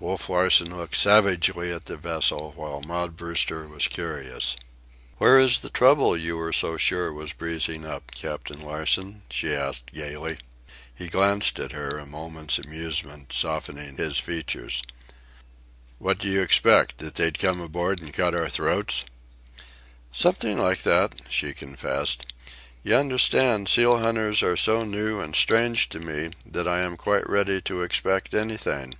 [0.00, 4.56] Wolf Larsen looked savagely at the vessel, while Maud Brewster was curious.
[5.18, 9.92] "Where is the trouble you were so sure was breezing up, Captain Larsen?" she asked
[9.92, 10.38] gaily.
[10.94, 14.82] He glanced at her, a moment's amusement softening his features.
[15.98, 16.98] "What did you expect?
[16.98, 19.04] That they'd come aboard and cut our throats?"
[20.12, 22.26] "Something like that," she confessed.
[22.82, 27.28] "You understand, seal hunters are so new and strange to me that I am quite
[27.28, 28.94] ready to expect anything."